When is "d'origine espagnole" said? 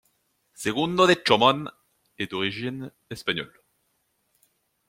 2.31-3.53